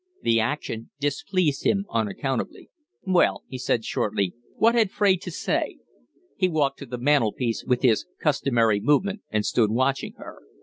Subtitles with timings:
[0.23, 2.71] The action displeased him unaccountably.
[3.05, 5.77] "Well," he said, shortly, "what had Fraide to say?"
[6.35, 10.39] He walked to the mantel piece with his customary movement and stood watching her.